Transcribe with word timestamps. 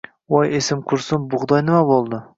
voy 0.35 0.47
esim 0.59 0.81
qursin...Bug’doy 0.93 1.65
nima 1.69 1.85
bo’ldi.. 1.95 2.25